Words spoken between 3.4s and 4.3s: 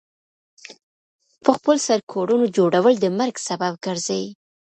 سبب ګرځي.